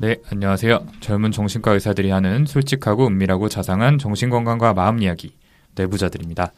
[0.00, 0.86] 네, 안녕하세요.
[1.00, 5.34] 젊은 정신과 의사들이 하는 솔직하고 은밀하고 자상한 정신건강과 마음 이야기,
[5.74, 6.52] 내부자들입니다.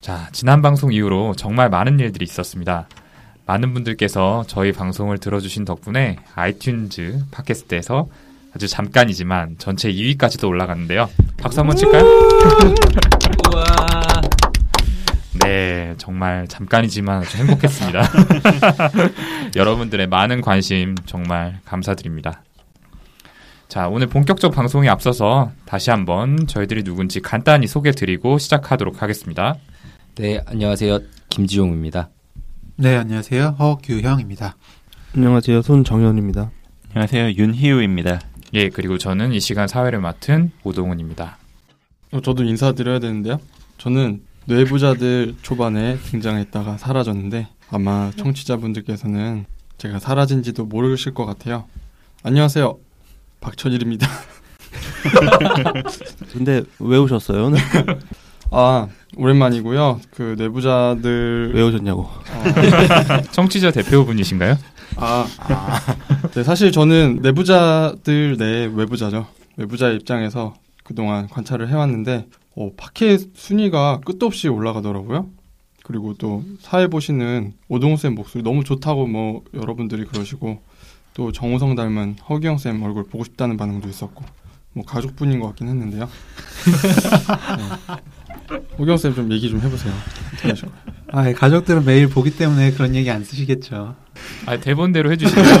[0.00, 2.88] 자, 지난 방송 이후로 정말 많은 일들이 있었습니다.
[3.44, 8.08] 많은 분들께서 저희 방송을 들어주신 덕분에 아이튠즈 팟캐스트에서
[8.54, 11.10] 아주 잠깐이지만 전체 2위까지도 올라갔는데요.
[11.36, 12.02] 박수 한번 칠까요?
[13.52, 13.64] 우와.
[15.44, 18.02] 네, 정말 잠깐이지만 아주 행복했습니다.
[19.56, 22.42] 여러분들의 많은 관심 정말 감사드립니다.
[23.68, 29.56] 자, 오늘 본격적 방송에 앞서서 다시 한번 저희들이 누군지 간단히 소개 드리고 시작하도록 하겠습니다.
[30.14, 31.00] 네, 안녕하세요.
[31.28, 32.08] 김지용입니다.
[32.76, 33.56] 네, 안녕하세요.
[33.58, 34.56] 허규형입니다.
[35.14, 35.60] 안녕하세요.
[35.60, 36.50] 손정현입니다.
[36.94, 37.32] 안녕하세요.
[37.32, 38.20] 윤희우입니다.
[38.54, 41.36] 예, 그리고 저는 이 시간 사회를 맡은 오동훈입니다.
[42.12, 43.38] 어, 저도 인사드려야 되는데요.
[43.76, 49.44] 저는 뇌부자들 초반에 등장했다가 사라졌는데 아마 청취자분들께서는
[49.76, 51.66] 제가 사라진지도 모르실 것 같아요.
[52.22, 52.78] 안녕하세요.
[53.40, 54.06] 박천일입니다.
[56.32, 57.46] 근데 왜 오셨어요?
[57.46, 57.58] 오늘?
[58.50, 60.00] 아 오랜만이고요.
[60.10, 62.02] 그 뇌부자들 왜 오셨냐고.
[62.02, 64.56] 어, 청취자 대표분이신가요?
[64.96, 65.26] 아,
[66.34, 69.26] 네, 사실 저는 내부자들 내 외부자죠.
[69.56, 75.28] 외부자의 입장에서 그동안 관찰을 해왔는데 어, 팟캐 순위가 끝도 없이 올라가더라고요.
[75.84, 80.60] 그리고 또 사회 보시는 오동훈 쌤 목소리 너무 좋다고 뭐 여러분들이 그러시고
[81.18, 84.24] 또 정우성 닮은 허기영 쌤 얼굴 보고 싶다는 반응도 있었고
[84.72, 86.08] 뭐 가족분인 것 같긴 했는데요.
[88.48, 88.56] 네.
[88.78, 89.92] 허기영 쌤 좀 얘기 좀 해보세요.
[91.10, 93.96] 아, 가족들은 매일 보기 때문에 그런 얘기 안 쓰시겠죠.
[94.46, 95.44] 아, 대본대로 해주시면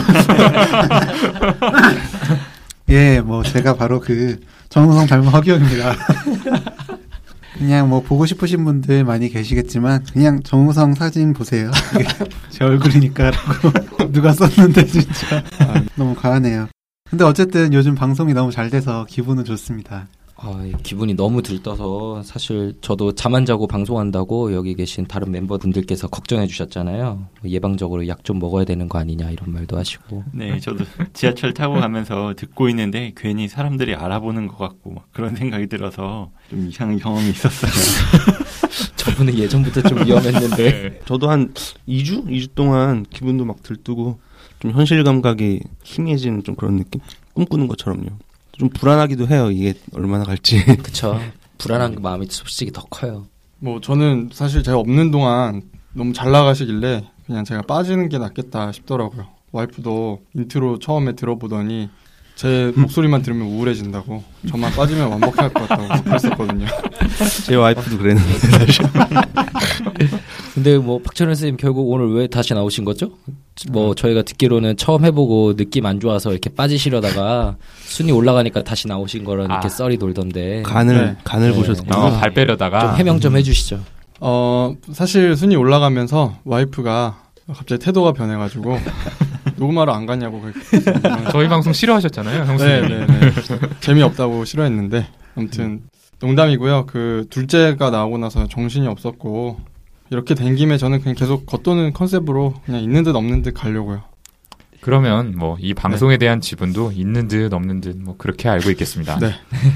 [2.90, 5.96] 예, 뭐 제가 바로 그 정우성 닮은 허기영입니다.
[7.58, 11.70] 그냥 뭐 보고 싶으신 분들 많이 계시겠지만 그냥 정우성 사진 보세요.
[12.50, 13.72] 제 얼굴이니까라고
[14.12, 16.68] 누가 썼는데 진짜 아, 너무 과하네요.
[17.10, 20.06] 근데 어쨌든 요즘 방송이 너무 잘 돼서 기분은 좋습니다.
[20.40, 26.46] 아, 기분이 너무 들떠서 사실 저도 잠 안 자고 방송한다고 여기 계신 다른 멤버분들께서 걱정해
[26.46, 27.26] 주셨잖아요.
[27.44, 30.22] 예방적으로 약 좀 먹어야 되는 거 아니냐 이런 말도 하시고.
[30.32, 35.66] 네, 저도 지하철 타고 가면서 듣고 있는데 괜히 사람들이 알아보는 것 같고 막 그런 생각이
[35.66, 37.70] 들어서 좀 이상한 경험이 있었어요.
[38.96, 41.00] 저분은 예전부터 좀 위험했는데.
[41.06, 41.52] 저도 한
[41.88, 42.26] 2주?
[42.26, 44.20] 2주 동안 기분도 막 들뜨고
[44.60, 47.00] 좀 현실 감각이 희미해지는 좀 그런 느낌?
[47.34, 48.06] 꿈꾸는 것처럼요.
[48.58, 49.50] 좀 불안하기도 해요.
[49.50, 50.64] 이게 얼마나 갈지.
[50.82, 51.18] 그쵸.
[51.58, 53.26] 불안한 그 마음이 솔직히 더 커요.
[53.60, 59.26] 뭐 저는 사실 제가 없는 동안 너무 잘 나가시길래 그냥 제가 빠지는 게 낫겠다 싶더라고요.
[59.52, 61.88] 와이프도 인트로 처음에 들어보더니
[62.36, 66.66] 제 목소리만 들으면 우울해진다고 저만 빠지면 완벽할 것 같다고 그랬었거든요.
[67.46, 68.84] 제 와이프도 그랬는데 사실.
[70.58, 73.12] 근데 뭐 박철현 선생님 결국 오늘 왜 다시 나오신 거죠?
[73.70, 79.44] 뭐 저희가 듣기로는 처음 해보고 느낌 안 좋아서 이렇게 빠지시려다가 순위 올라가니까 다시 나오신 거라
[79.44, 79.68] 이렇게 아.
[79.68, 81.16] 썰이 돌던데 간을 네.
[81.22, 81.56] 간을 네.
[81.56, 81.96] 보셨구나.
[81.96, 83.80] 어, 발 빼려다가 좀 해명 좀 해주시죠.
[84.20, 87.22] 어 사실 순위 올라가면서 와이프가
[87.54, 88.78] 갑자기 태도가 변해가지고
[89.58, 90.42] 녹음하러 안 갔냐고.
[91.30, 92.88] 저희 방송 싫어하셨잖아요, 형수님.
[92.88, 93.32] 네네네
[93.78, 95.82] 재미없다고 싫어했는데 아무튼
[96.18, 96.86] 농담이고요.
[96.86, 99.77] 그 둘째가 나오고 나서 정신이 없었고
[100.10, 104.02] 이렇게 된 김에 저는 그냥 계속 겉도는 컨셉으로 그냥 있는 듯 없는 듯 가려고요.
[104.80, 109.18] 그러면 뭐 이 방송에 대한 지분도 있는 듯 없는 듯 뭐 그렇게 알고 있겠습니다.
[109.18, 109.32] 네.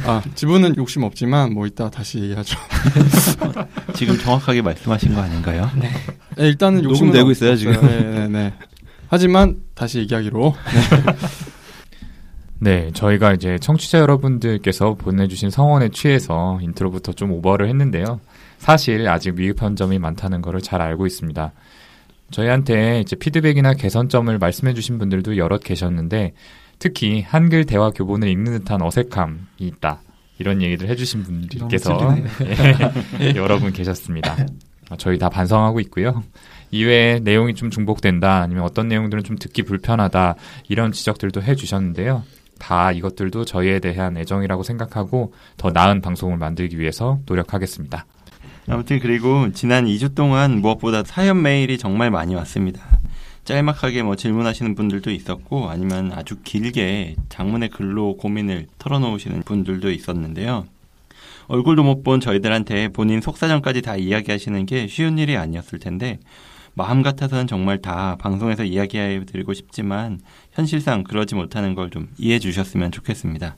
[0.06, 2.56] 아 지분은 욕심 없지만 뭐 이따 다시 얘기하죠.
[3.94, 5.68] 지금 정확하게 말씀하신 거 아닌가요?
[5.76, 5.90] 네,
[6.46, 7.74] 일단은 욕심은 녹음되고 없- 있어요, 지금.
[7.74, 7.90] 없어요.
[8.00, 8.52] 네, 네, 네.
[9.08, 10.54] 하지만 다시 얘기하기로.
[12.60, 18.20] 네, 저희가 이제 청취자 여러분들께서 보내주신 성원에 취해서 인트로부터 좀 오버를 했는데요.
[18.62, 21.52] 사실 아직 미흡한 점이 많다는 것을 잘 알고 있습니다.
[22.30, 26.32] 저희한테 이제 피드백이나 개선점을 말씀해 주신 분들도 여럿 계셨는데
[26.78, 30.02] 특히 한글 대화 교본을 읽는 듯한 어색함이 있다.
[30.38, 31.98] 이런 얘기를 해주신 분들께서
[33.20, 34.36] 예, 여러 분 계셨습니다.
[34.90, 36.22] 어, 저희 다 반성하고 있고요.
[36.70, 40.36] 이외에 내용이 좀 중복된다, 아니면 어떤 내용들은 좀 듣기 불편하다,
[40.68, 42.22] 이런 지적들도 해주셨는데요.
[42.60, 48.06] 다 이것들도 저희에 대한 애정이라고 생각하고 더 나은 방송을 만들기 위해서 노력하겠습니다.
[48.68, 52.80] 아무튼 그리고 지난 2주 동안 무엇보다 사연 메일이 정말 많이 왔습니다.
[53.44, 60.66] 짤막하게 뭐 질문하시는 분들도 있었고 아니면 아주 길게 장문의 글로 고민을 털어놓으시는 분들도 있었는데요.
[61.48, 66.20] 얼굴도 못 본 저희들한테 본인 속사정까지 다 이야기하시는 게 쉬운 일이 아니었을 텐데
[66.74, 70.20] 마음 같아서는 정말 다 방송에서 이야기해 드리고 싶지만
[70.52, 73.56] 현실상 그러지 못하는 걸 좀 이해해 주셨으면 좋겠습니다.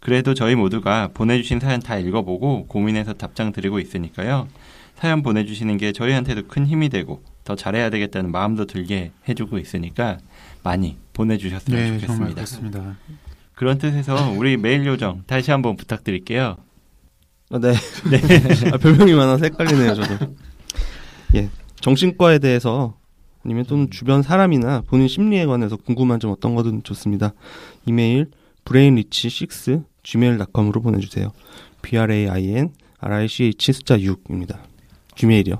[0.00, 4.48] 그래도 저희 모두가 보내주신 사연 다 읽어보고 고민해서 답장 드리고 있으니까요.
[4.96, 10.18] 사연 보내주시는 게 저희한테도 큰 힘이 되고 더더 잘해야 되겠다는 마음도 들게 해주고 있으니까
[10.62, 12.80] 많이 보내주셨으면 네, 정말 좋겠습니다.
[12.80, 12.96] 그렇습니다.
[13.54, 16.56] 그런 뜻에서 우리 메일 요정 다시 한번 부탁드릴게요.
[17.50, 17.72] 아, 네.
[18.72, 20.34] 아, 별명이 많아서 헷갈리네요, 저도.
[21.34, 21.48] 예.
[21.80, 22.96] 정신과에 대해서
[23.44, 27.32] 아니면 또는 주변 사람이나 본인 심리에 관해서 궁금한 점 어떤 거든 좋습니다.
[27.86, 28.30] 이메일
[28.64, 31.32] brainrich6 gmail.com으로 보내주세요.
[31.82, 34.58] b-r-a-i-n r-i-c-h 숫자 6입니다.
[35.16, 35.56] gmail이요.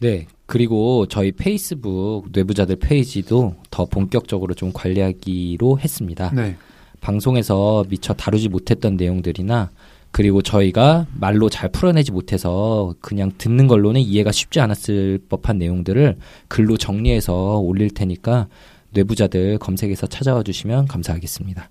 [0.00, 0.26] 네.
[0.46, 6.30] 그리고 저희 페이스북 뇌부자들 페이지도 더 본격적으로 좀 관리하기로 했습니다.
[6.34, 6.56] 네.
[7.00, 9.70] 방송에서 미처 다루지 못했던 내용들이나
[10.12, 16.16] 그리고 저희가 말로 잘 풀어내지 못해서 그냥 듣는 걸로는 이해가 쉽지 않았을 법한 내용들을
[16.48, 18.48] 글로 정리해서 올릴 테니까
[18.90, 21.70] 뇌부자들 검색해서 찾아와 주시면 감사하겠습니다.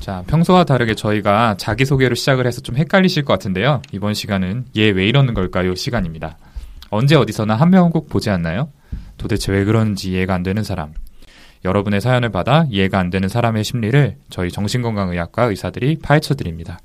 [0.00, 3.80] 자, 평소와 다르게 저희가 자기소개로 시작을 해서 좀 헷갈리실 것 같은데요.
[3.92, 5.74] 이번 시간은 얘 왜 이러는 걸까요?
[5.74, 6.36] 시간입니다.
[6.90, 8.68] 언제 어디서나 한 명은 꼭 보지 않나요?
[9.16, 10.92] 도대체 왜 그런지 이해가 안 되는 사람.
[11.64, 16.78] 여러분의 사연을 받아 이해가 안 되는 사람의 심리를 저희 정신건강의학과 의사들이 파헤쳐 드립니다.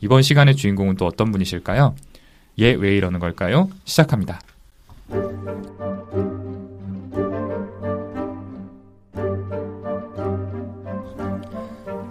[0.00, 1.94] 이번 시간의 주인공은 또 어떤 분이실까요?
[2.60, 3.70] 얘 왜 이러는 걸까요?
[3.84, 4.40] 시작합니다.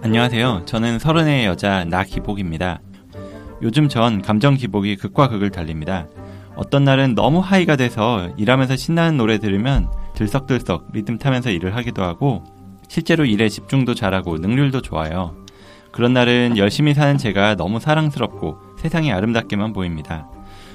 [0.04, 0.62] 안녕하세요.
[0.66, 2.80] 저는 서른의 여자 나기복입니다.
[3.62, 6.08] 요즘 전 감정 기복이 극과 극을 달립니다.
[6.56, 12.42] 어떤 날은 너무 하이가 돼서 일하면서 신나는 노래 들으면 들썩들썩 리듬 타면서 일을 하기도 하고
[12.88, 15.36] 실제로 일에 집중도 잘하고 능률도 좋아요.
[15.92, 20.28] 그런 날은 열심히 사는 제가 너무 사랑스럽고 세상이 아름답게만 보입니다.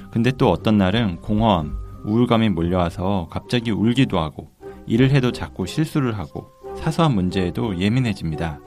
[0.09, 4.51] 근데 또 어떤 날은 공허함, 우울감이 몰려와서 갑자기 울기도 하고
[4.85, 6.47] 일을 해도 자꾸 실수를 하고
[6.77, 8.61] 사소한 문제에도 예민해집니다.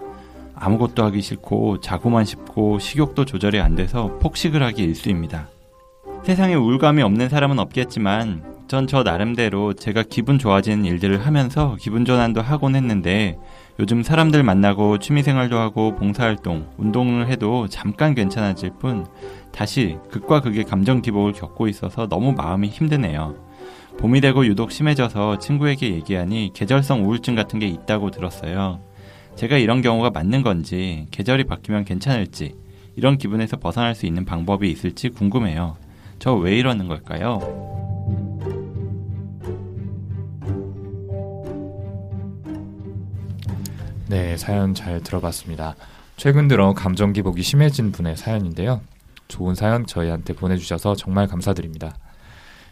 [0.61, 5.49] 아무것도 하기 싫고 자고만 싶고 식욕도 조절이 안 돼서 폭식을 하기 일쑤입니다.
[6.23, 12.41] 세상에 우울감이 없는 사람은 없겠지만 전 저 나름대로 제가 기분 좋아지는 일들을 하면서 기분 전환도
[12.41, 13.37] 하곤 했는데
[13.81, 19.07] 요즘 사람들 만나고 취미생활도 하고 봉사활동, 운동을 해도 잠깐 괜찮아질 뿐
[19.51, 23.35] 다시 극과 극의 감정 기복을 겪고 있어서 너무 마음이 힘드네요.
[23.99, 28.79] 봄이 되고 유독 심해져서 친구에게 얘기하니 계절성 우울증 같은 게 있다고 들었어요.
[29.37, 32.55] 제가 이런 경우가 맞는 건지, 계절이 바뀌면 괜찮을지,
[32.97, 35.77] 이런 기분에서 벗어날 수 있는 방법이 있을지 궁금해요.
[36.19, 37.41] 저 왜 이러는 걸까요?
[44.09, 45.77] 네, 사연 잘 들어봤습니다.
[46.17, 48.81] 최근 들어 감정 기복이 심해진 분의 사연인데요.
[49.29, 51.95] 좋은 사연 저희한테 보내주셔서 정말 감사드립니다.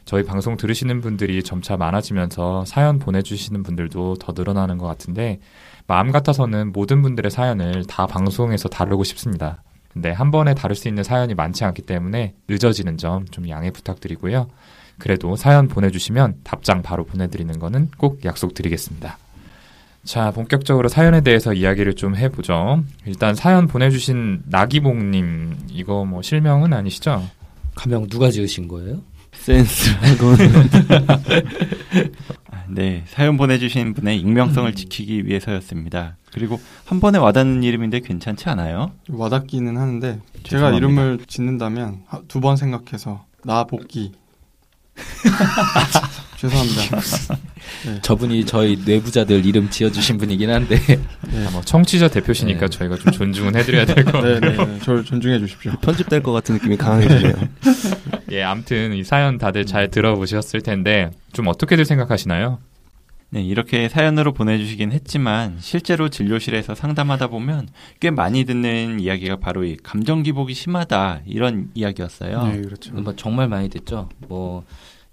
[0.04, 5.38] 저희 방송 들으시는 분들이 점차 많아지면서 사연 보내주시는 분들도 더 늘어나는 것 같은데
[5.88, 9.62] 마음 같아서는 모든 분들의 사연을 다 방송에서 다루고 싶습니다.
[9.92, 14.48] 근데 한 번에 다룰 수 있는 사연이 많지 않기 때문에 늦어지는 점 좀 양해 부탁드리고요.
[14.98, 19.16] 그래도 사연 보내주시면 답장 바로 보내드리는 거는 꼭 약속드리겠습니다.
[20.04, 22.82] 자, 본격적으로 사연에 대해서 이야기를 좀 해보죠.
[23.06, 27.24] 일단 사연 보내주신 나기봉님, 이거 뭐 실명은 아니시죠?
[27.74, 29.00] 가명 누가 지으신 거예요?
[29.32, 30.26] 센스라고.
[32.47, 36.16] 아, 네, 사연 보내주신 분의 익명성을 지키기 위해서였습니다.
[36.32, 38.92] 그리고 한 번에 와닿는 이름인데 괜찮지 않아요?
[39.08, 40.76] 와닿기는 하는데 제가 죄송합니다.
[40.76, 44.12] 이름을 짓는다면 두 번 생각해서 나 복귀.
[46.38, 46.98] 죄송합니다.
[48.02, 51.50] 저분이 저희 뇌부자들 이름 지어주신 분이긴 한데 네.
[51.52, 52.78] 뭐 청취자 대표시니까 네.
[52.78, 54.40] 저희가 좀 존중은 해드려야 될 것 같아요.
[54.40, 54.78] 네, 네, 네.
[54.80, 55.72] 저를 존중해 주십시오.
[55.82, 57.34] 편집될 것 같은 느낌이 강하게 드네요.
[58.32, 62.58] 예, 아무튼 이 사연 다들 잘 들어보셨을 텐데 좀 어떻게들 생각하시나요?
[63.30, 67.68] 네, 이렇게 사연으로 보내주시긴 했지만 실제로 진료실에서 상담하다 보면
[68.00, 72.46] 꽤 많이 듣는 이야기가 바로 이 감정 기복이 심하다 이런 이야기였어요.
[72.46, 72.94] 네, 그렇죠.
[72.94, 74.08] 뭐 정말 많이 듣죠.
[74.28, 74.64] 뭐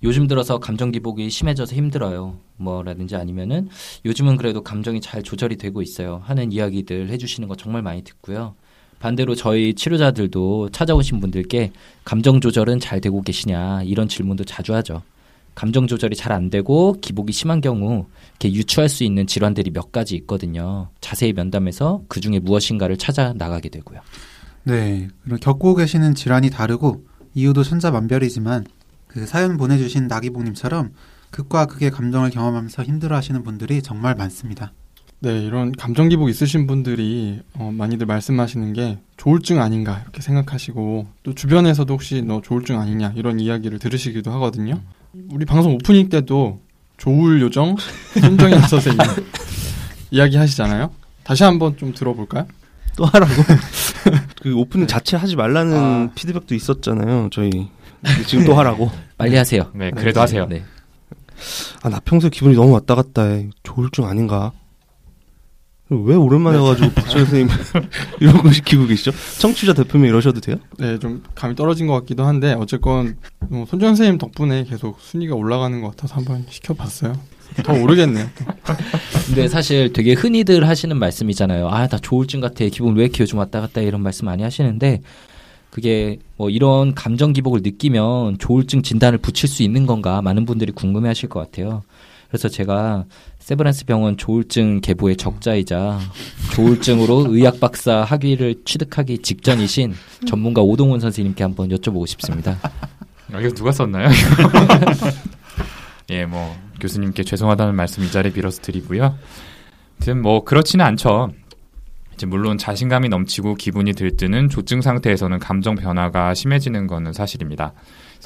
[0.05, 2.37] 요즘 들어서 감정 기복이 심해져서 힘들어요.
[2.57, 3.69] 뭐라든지 아니면은
[4.05, 6.21] 요즘은 그래도 감정이 잘 조절이 되고 있어요.
[6.23, 8.53] 하는 이야기들 해주시는 거 정말 많이 듣고요.
[8.99, 11.71] 반대로 저희 치료자들도 찾아오신 분들께
[12.03, 15.01] 감정 조절은 잘 되고 계시냐 이런 질문도 자주 하죠.
[15.55, 18.05] 감정 조절이 잘 안 되고 기복이 심한 경우
[18.39, 20.89] 이렇게 유추할 수 있는 질환들이 몇 가지 있거든요.
[21.01, 24.01] 자세히 면담해서 그 중에 무엇인가를 찾아 나가게 되고요.
[24.65, 28.65] 네, 그리고 겪고 계시는 질환이 다르고 이유도 천차만별이지만
[29.15, 30.91] 그 사연 보내주신 나기봉님처럼
[31.31, 34.73] 극과 극의 감정을 경험하면서 힘들어하시는 분들이 정말 많습니다.
[35.21, 41.33] 네, 이런 감정 기복 있으신 분들이 어, 많이들 말씀하시는 게 조울증 아닌가 이렇게 생각하시고 또
[41.33, 44.81] 주변에서도 혹시 너 조울증 아니냐 이런 이야기를 들으시기도 하거든요.
[45.31, 46.59] 우리 방송 오프닝 때도
[46.97, 47.77] 조울 요정
[48.19, 48.99] 손정현 선생님
[50.11, 50.91] 이야기 하시잖아요.
[51.23, 52.47] 다시 한번 좀 들어볼까요?
[52.97, 53.31] 또 하라고.
[54.43, 56.11] 그 오프닝 자체 하지 말라는 아.
[56.15, 57.29] 피드백도 있었잖아요.
[57.31, 57.69] 저희
[58.27, 58.91] 지금 또 하라고.
[59.17, 59.71] 빨리 하세요.
[59.73, 60.45] 네, 그래도 하세요.
[60.47, 60.63] 네.
[61.83, 63.49] 아, 나 평소에 기분이 너무 왔다 갔다 해.
[63.63, 64.51] 조울증 아닌가?
[65.89, 67.47] 왜 오랜만에 와가지고 박철 선생님
[68.19, 69.11] 이런 거 시키고 계시죠?
[69.39, 70.57] 청취자 대표면 이러셔도 돼요?
[70.79, 73.17] 네, 좀 감이 떨어진 것 같기도 한데 어쨌건
[73.49, 77.13] 뭐 손준 선생님 덕분에 계속 순위가 올라가는 것 같아서 한번 시켜봤어요.
[77.63, 78.27] 더 오르겠네요.
[78.35, 78.45] 또.
[79.27, 81.69] 근데 사실 되게 흔히들 하시는 말씀이잖아요.
[81.69, 82.65] 아, 나 조울증 같아.
[82.65, 83.87] 기분 왜 이렇게 요즘 왔다 갔다 해?
[83.87, 85.01] 이런 말씀 많이 하시는데
[85.75, 91.09] 그게 뭐 이런 감정 기복을 느끼면 조울증 진단을 붙일 수 있는 건가 많은 분들이 궁금해
[91.09, 91.83] 하실 것 같아요.
[92.29, 93.03] 그래서 제가
[93.39, 95.99] 세브란스 병원 조울증 계보의 적자이자
[96.53, 102.57] 조울증으로 의학 박사 학위를 취득하기 직전이신 전문가 오동훈 선생님께 한번 여쭤보고 싶습니다.
[103.33, 104.07] 아, 이거 누가 썼나요?
[106.09, 109.13] 예, 뭐 교수님께 죄송하다는 말씀 이 자리에 빌어서 드리고요.
[109.97, 111.31] 아무튼 뭐 그렇지는 않죠.
[112.15, 117.73] 이제 물론 자신감이 넘치고 기분이 들뜨는 조증 상태에서는 감정 변화가 심해지는 것은 사실입니다.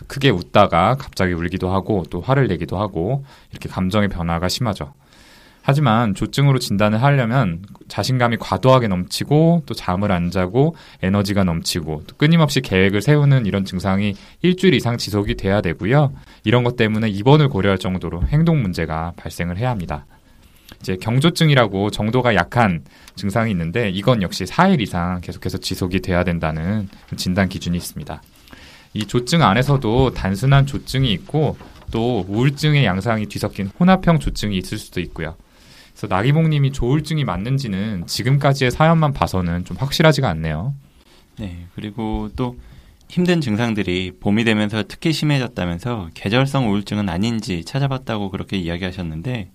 [0.07, 4.93] 크게 웃다가 갑자기 울기도 하고 또 화를 내기도 하고 이렇게 감정의 변화가 심하죠.
[5.61, 12.61] 하지만 조증으로 진단을 하려면 자신감이 과도하게 넘치고 또 잠을 안 자고 에너지가 넘치고 또 끊임없이
[12.61, 16.13] 계획을 세우는 이런 증상이 일주일 이상 지속이 돼야 되고요.
[16.43, 20.05] 이런 것 때문에 입원을 고려할 정도로 행동 문제가 발생을 해야 합니다.
[20.81, 22.83] 이제 경조증이라고 정도가 약한
[23.15, 28.21] 증상이 있는데 이건 역시 4일 이상 계속해서 지속이 돼야 된다는 진단 기준이 있습니다.
[28.93, 31.57] 이 조증 안에서도 단순한 조증이 있고
[31.91, 35.35] 또 우울증의 양상이 뒤섞인 혼합형 조증이 있을 수도 있고요.
[35.91, 40.73] 그래서 나기봉님이 조울증이 맞는지는 지금까지의 사연만 봐서는 좀 확실하지가 않네요.
[41.37, 42.57] 네, 그리고 또
[43.09, 49.49] 힘든 증상들이 봄이 되면서 특히 심해졌다면서 계절성 우울증은 아닌지 찾아봤다고 그렇게 이야기하셨는데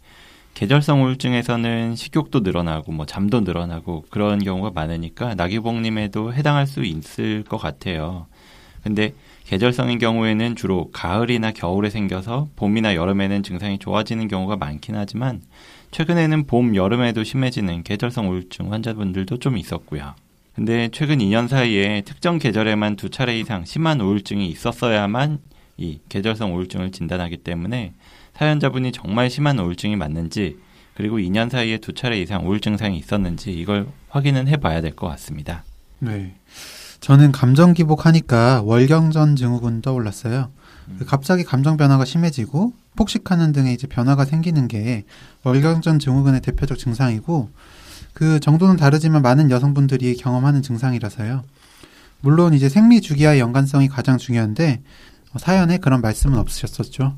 [0.54, 7.56] 계절성 우울증에서는 식욕도 늘어나고 뭐 잠도 늘어나고 그런 경우가 많으니까 나기봉님에도 해당할 수 있을 것
[7.58, 8.26] 같아요.
[8.84, 9.14] 근데
[9.46, 15.42] 계절성인 경우에는 주로 가을이나 겨울에 생겨서 봄이나 여름에는 증상이 좋아지는 경우가 많긴 하지만
[15.90, 20.14] 최근에는 봄, 여름에도 심해지는 계절성 우울증 환자분들도 좀 있었고요.
[20.54, 25.40] 근데 최근 2년 사이에 특정 계절에만 두 차례 이상 심한 우울증이 있었어야만
[25.78, 27.92] 이 계절성 우울증을 진단하기 때문에
[28.36, 30.58] 사연자분이 정말 심한 우울증이 맞는지
[30.94, 35.08] 그리고 2년 사이에 두 차례 이상 우울 증 상이 있었는지 이걸 확인은 해봐야 될 것
[35.08, 35.64] 같습니다.
[35.98, 36.34] 네.
[37.00, 40.50] 저는 감정 기복하니까 월경전 증후군 떠올랐어요.
[40.98, 45.04] 그 갑자기 감정 변화가 심해지고 폭식하는 등의 이제 변화가 생기는 게
[45.42, 47.50] 월경전 증후군의 대표적 증상이고
[48.12, 51.42] 그 정도는 다르지만 많은 여성분들이 경험하는 증상이라서요.
[52.20, 54.82] 물론 이제 생리 주기와의 연관성이 가장 중요한데
[55.32, 57.16] 어, 사연에 그런 말씀은 없으셨었죠.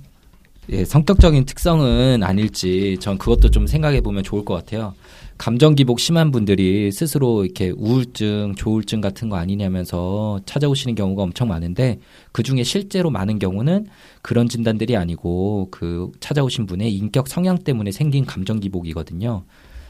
[0.71, 4.95] 예, 성격적인 특성은 아닐지 전 그것도 좀 생각해 보면 좋을 것 같아요.
[5.39, 12.01] 감정 기복 심한 분들이 스스로 이렇게 우울증, 조울증 같은 거 아니냐면서 찾아오시는 경우가 엄청 많은데
[12.33, 13.87] 그 중에 실제로 많은 경우는
[14.23, 19.45] 그런 진단들이 아니고 그 찾아오신 분의 인격 성향 때문에 생긴 감정 기복이거든요.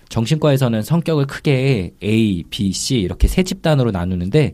[0.09, 4.52] 정신과에서는 성격을 크게 A, B, C 이렇게 세 집단으로 나누는데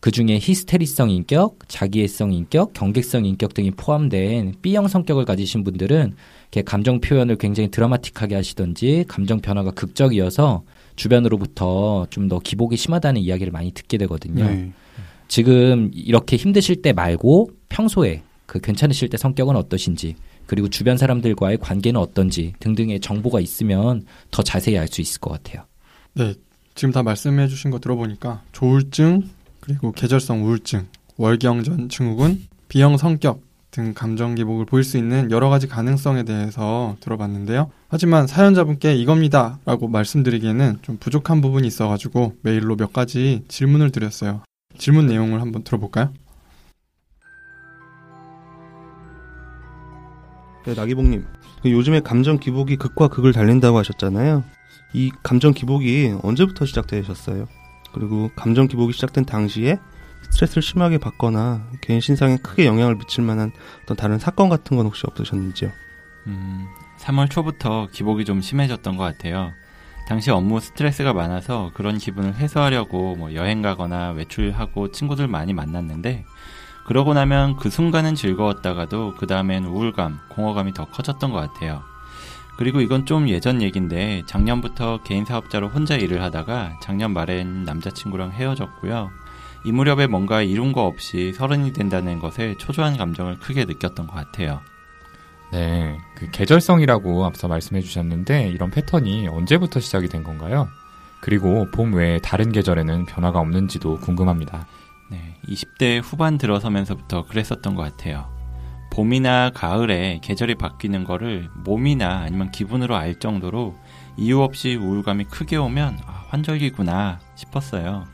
[0.00, 6.14] 그 중에 히스테리성 인격, 자기애성 인격, 경계성 인격 등이 포함된 B형 성격을 가지신 분들은
[6.44, 10.62] 이렇게 감정 표현을 굉장히 드라마틱하게 하시던지 감정 변화가 극적이어서
[10.96, 14.44] 주변으로부터 좀 더 기복이 심하다는 이야기를 많이 듣게 되거든요.
[14.44, 14.72] 네.
[15.28, 20.16] 지금 이렇게 힘드실 때 말고 평소에 그 괜찮으실 때 성격은 어떠신지
[20.46, 25.64] 그리고 주변 사람들과의 관계는 어떤지 등등의 정보가 있으면 더 자세히 알 수 있을 것 같아요.
[26.14, 26.34] 네,
[26.74, 29.22] 지금 다 말씀해 주신 거 들어보니까 조울증,
[29.60, 30.86] 그리고 계절성 우울증,
[31.16, 37.70] 월경전 증후군, B형 성격 등 감정 기복을 보일 수 있는 여러 가지 가능성에 대해서 들어봤는데요.
[37.88, 44.42] 하지만 사연자분께 이겁니다 라고 말씀드리기에는 좀 부족한 부분이 있어가지고 메일로 몇 가지 질문을 드렸어요.
[44.76, 46.12] 질문 내용을 한번 들어볼까요?
[50.66, 51.24] 네, 나기봉님.
[51.62, 54.42] 그 요즘에 감정 기복이 극과 극을 달린다고 하셨잖아요.
[54.94, 57.46] 이 감정 기복이 언제부터 시작되셨어요?
[57.92, 59.78] 그리고 감정 기복이 시작된 당시에
[60.22, 65.04] 스트레스를 심하게 받거나 개인 신상에 크게 영향을 미칠 만한 어떤 다른 사건 같은 건 혹시
[65.06, 65.70] 없으셨는지요?
[66.26, 66.66] 음,
[66.98, 69.52] 3월 초부터 기복이 좀 심해졌던 것 같아요.
[70.06, 76.24] 당시 업무 스트레스가 많아서 그런 기분을 해소하려고 뭐 여행 가거나 외출하고 친구들 많이 만났는데
[76.84, 81.84] 그러고 나면 그 순간은 즐거웠다가도 그 다음엔 우울감, 공허감이 더 커졌던 것 같아요.
[82.60, 89.10] 그리고 이건 좀 예전 얘긴데 작년부터 개인 사업자로 혼자 일을 하다가 작년 말엔 남자친구랑 헤어졌고요.
[89.64, 94.60] 이 무렵에 뭔가 이룬 거 없이 서른이 된다는 것에 초조한 감정을 크게 느꼈던 것 같아요.
[95.52, 100.68] 네, 그 계절성이라고 앞서 말씀해 주셨는데 이런 패턴이 언제부터 시작이 된 건가요?
[101.22, 104.66] 그리고 봄 외에 다른 계절에는 변화가 없는지도 궁금합니다.
[105.10, 108.39] 네, 20대 후반 들어서면서부터 그랬었던 것 같아요.
[108.90, 113.76] 봄이나 가을에 계절이 바뀌는 거를 몸이나 아니면 기분으로 알 정도로
[114.16, 118.06] 이유 없이 우울감이 크게 오면 아, 환절기구나 싶었어요.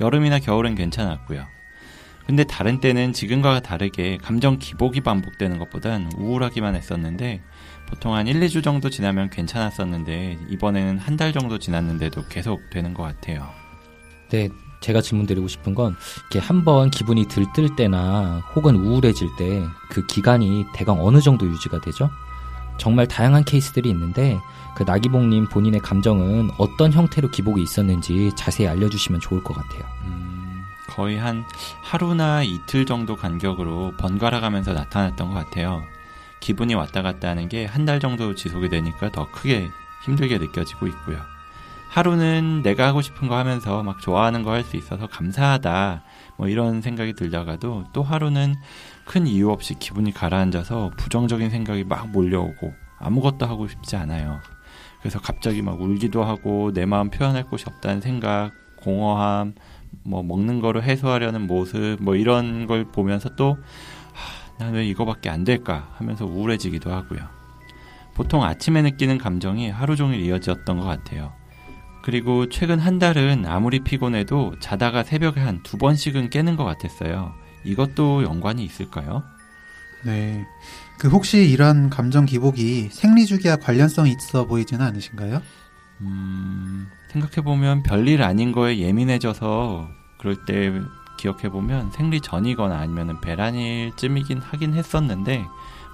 [0.00, 1.46] 여름이나 겨울은 괜찮았고요.
[2.26, 7.42] 근데 다른 때는 지금과 다르게 감정 기복이 반복되는 것보단 우울하기만 했었는데
[7.88, 13.02] 보통 한 1, 2주 정도 지나면 괜찮았었는데 이번에는 한 달 정도 지났는데도 계속 되는 것
[13.02, 13.50] 같아요.
[14.30, 14.48] 네,
[14.82, 15.96] 제가 질문 드리고 싶은 건
[16.30, 22.10] 이렇게 한번 기분이 들뜰 때나 혹은 우울해질 때 그 기간이 대강 어느 정도 유지가 되죠?
[22.78, 24.40] 정말 다양한 케이스들이 있는데
[24.74, 29.82] 그 나기봉님 본인의 감정은 어떤 형태로 기복이 있었는지 자세히 알려주시면 좋을 것 같아요.
[30.06, 31.44] 음, 거의 한
[31.82, 35.82] 하루나 이틀 정도 간격으로 번갈아 가면서 나타났던 것 같아요.
[36.40, 39.70] 기분이 왔다 갔다 하는 게 한 달 정도 지속이 되니까 더 크게
[40.04, 41.18] 힘들게 느껴지고 있고요.
[41.92, 46.02] 하루는 내가 하고 싶은 거 하면서 막 좋아하는 거 할 수 있어서 감사하다.
[46.38, 48.54] 뭐 이런 생각이 들다가도 또 하루는
[49.04, 54.40] 큰 이유 없이 기분이 가라앉아서 부정적인 생각이 막 몰려오고 아무것도 하고 싶지 않아요.
[55.00, 59.54] 그래서 갑자기 막 울기도 하고 내 마음 표현할 곳이 없다는 생각, 공허함,
[60.02, 63.58] 뭐 먹는 거로 해소하려는 모습, 뭐 이런 걸 보면서 또
[64.58, 67.20] 난 왜 이거밖에 안 될까 하면서 우울해지기도 하고요.
[68.14, 71.32] 보통 아침에 느끼는 감정이 하루 종일 이어졌던 것 같아요.
[72.02, 77.32] 그리고 최근 한 달은 아무리 피곤해도 자다가 새벽에 한 두 번씩은 깨는 것 같았어요.
[77.64, 79.22] 이것도 연관이 있을까요?
[80.04, 80.44] 네.
[80.98, 85.40] 그 혹시 이런 감정 기복이 생리주기와 관련성이 있어 보이지는 않으신가요?
[86.00, 90.72] 음, 생각해보면 별일 아닌 거에 예민해져서 그럴 때
[91.18, 95.44] 기억해보면 생리 전이거나 아니면 배란일쯤이긴 하긴 했었는데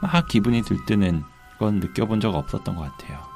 [0.00, 1.23] 막 기분이 들뜨는
[1.59, 3.27] 건 느껴본 적 없었던 것 같아요.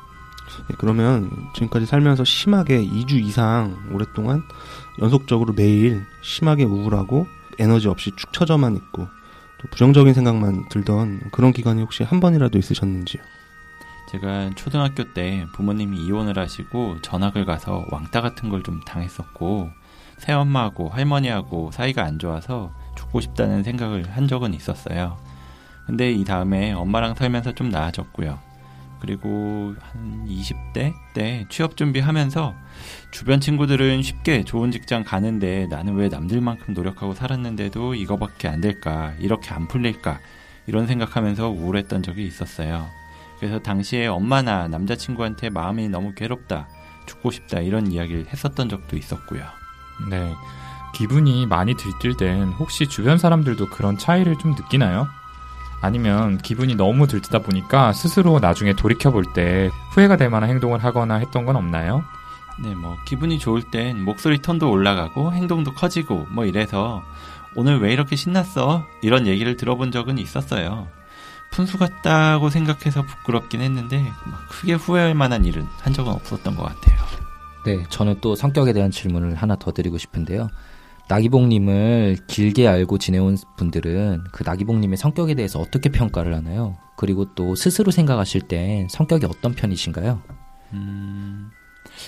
[0.68, 4.42] 네, 그러면 지금까지 살면서 심하게 2주 이상 오랫동안
[5.00, 7.26] 연속적으로 매일 심하게 우울하고
[7.58, 9.08] 에너지 없이 축 처져만 있고
[9.58, 13.22] 또 부정적인 생각만 들던 그런 기간이 혹시 한 번이라도 있으셨는지요?
[14.10, 19.70] 제가 초등학교 때 부모님이 이혼을 하시고 전학을 가서 왕따 같은 걸 좀 당했었고
[20.18, 25.16] 새엄마하고 할머니하고 사이가 안 좋아서 죽고 싶다는 생각을 한 적은 있었어요.
[25.86, 28.38] 근데 이 다음에 엄마랑 살면서 좀 나아졌고요.
[29.02, 32.54] 그리고 한 20대 때 취업 준비하면서
[33.10, 39.12] 주변 친구들은 쉽게 좋은 직장 가는데 나는 왜 남들만큼 노력하고 살았는데도 이거밖에 안 될까?
[39.18, 40.20] 이렇게 안 풀릴까?
[40.68, 42.86] 이런 생각하면서 우울했던 적이 있었어요.
[43.40, 46.68] 그래서 당시에 엄마나 남자친구한테 마음이 너무 괴롭다,
[47.06, 49.42] 죽고 싶다 이런 이야기를 했었던 적도 있었고요.
[50.10, 50.32] 네.
[50.94, 55.08] 기분이 많이 들뜰 땐 혹시 주변 사람들도 그런 차이를 좀 느끼나요?
[55.82, 61.16] 아니면 기분이 너무 들뜨다 보니까 스스로 나중에 돌이켜 볼 때 후회가 될 만한 행동을 하거나
[61.16, 62.04] 했던 건 없나요?
[62.62, 67.02] 네, 뭐 기분이 좋을 땐 목소리 톤도 올라가고 행동도 커지고 뭐 이래서
[67.56, 68.84] 오늘 왜 이렇게 신났어?
[69.02, 70.86] 이런 얘기를 들어본 적은 있었어요.
[71.50, 77.02] 푼수 같다고 생각해서 부끄럽긴 했는데 막 크게 후회할 만한 일은 한 적은 없었던 것 같아요.
[77.66, 80.48] 네, 저는 또 성격에 대한 질문을 하나 더 드리고 싶은데요.
[81.12, 86.78] 나기봉님을 길게 알고 지내온 분들은 그 나기봉님의 성격에 대해서 어떻게 평가를 하나요?
[86.96, 90.22] 그리고 또 스스로 생각하실 땐 성격이 어떤 편이신가요?
[90.72, 91.50] 음,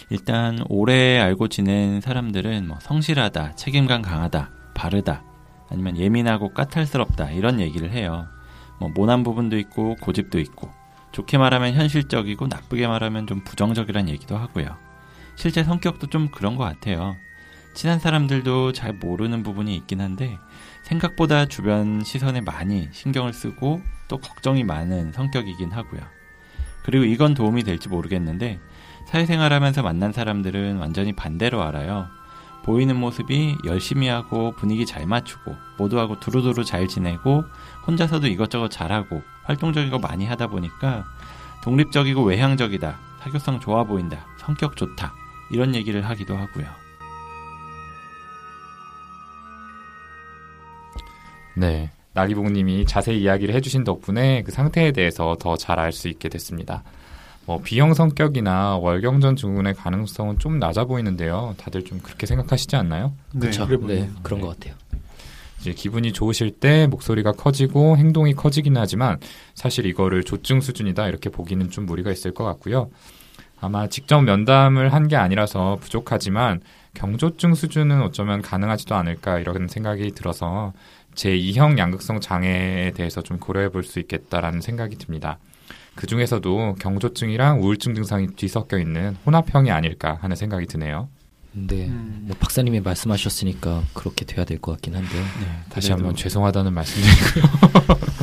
[0.08, 5.22] 일단 오래 알고 지낸 사람들은 뭐 성실하다, 책임감 강하다, 바르다,
[5.68, 8.26] 아니면 예민하고 까탈스럽다 이런 얘기를 해요.
[8.80, 10.70] 뭐 모난 부분도 있고 고집도 있고
[11.12, 14.78] 좋게 말하면 현실적이고 나쁘게 말하면 좀 부정적이란 얘기도 하고요.
[15.36, 17.16] 실제 성격도 좀 그런 것 같아요.
[17.74, 20.38] 친한 사람들도 잘 모르는 부분이 있긴 한데
[20.82, 26.00] 생각보다 주변 시선에 많이 신경을 쓰고 또 걱정이 많은 성격이긴 하고요.
[26.84, 28.60] 그리고 이건 도움이 될지 모르겠는데
[29.08, 32.06] 사회생활하면서 만난 사람들은 완전히 반대로 알아요.
[32.64, 37.44] 보이는 모습이 열심히 하고 분위기 잘 맞추고 모두하고 두루두루 잘 지내고
[37.87, 41.04] 혼자서도 이것저것 잘하고 활동적이고 많이 하다 보니까
[41.62, 45.12] 독립적이고 외향적이다, 사교성 좋아 보인다, 성격 좋다
[45.50, 46.84] 이런 얘기를 하기도 하고요.
[51.56, 51.90] 네.
[52.14, 56.82] 나리봉님이 자세히 이야기를 해주신 덕분에 그 상태에 대해서 더 잘 알 수 있게 됐습니다.
[57.46, 61.54] 뭐 B형 성격이나 월경전 증후군의 가능성은 좀 낮아 보이는데요.
[61.58, 63.12] 다들 좀 그렇게 생각하시지 않나요?
[63.32, 63.40] 네.
[63.40, 63.66] 그렇죠.
[63.66, 64.06] 그래 네, 보여요.
[64.22, 64.74] 그런 것 같아요.
[65.60, 69.18] 이제 기분이 좋으실 때 목소리가 커지고 행동이 커지긴 하지만
[69.54, 72.90] 사실 이거를 조증 수준이다 이렇게 보기는 좀 무리가 있을 것 같고요.
[73.60, 76.60] 아마 직접 면담을 한 게 아니라서 부족하지만
[76.94, 80.72] 경조증 수준은 어쩌면 가능하지도 않을까 이런 생각이 들어서
[81.14, 85.38] 제2형 양극성 장애에 대해서 좀 고려해 볼 수 있겠다라는 생각이 듭니다.
[85.94, 91.09] 그 중에서도 경조증이랑 우울증 증상이 뒤섞여 있는 혼합형이 아닐까 하는 생각이 드네요.
[91.53, 92.24] 네, 음.
[92.27, 95.22] 뭐 박사님이 말씀하셨으니까 그렇게 돼야 될 것 같긴 한데요.
[95.68, 97.44] 다시 그래도- 한번 죄송하다는 말씀드리고요.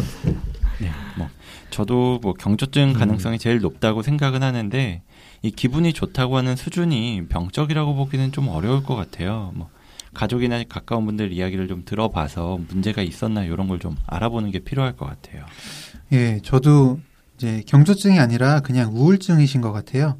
[1.69, 2.93] 저도 뭐 경조증 음.
[2.93, 5.01] 가능성이 제일 높다고 생각은 하는데
[5.41, 9.51] 이 기분이 좋다고 하는 수준이 병적이라고 보기는 좀 어려울 것 같아요.
[9.56, 9.69] 뭐
[10.13, 15.06] 가족이나 가까운 분들 이야기를 좀 들어봐서 문제가 있었나 이런 걸 좀 알아보는 게 필요할 것
[15.06, 15.45] 같아요.
[16.12, 17.00] 예, 저도
[17.38, 20.17] 이제 경조증이 아니라 그냥 우울증이신 것 같아요.